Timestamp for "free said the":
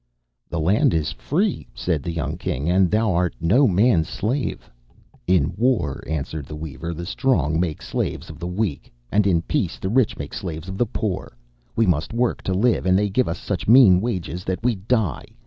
1.11-2.11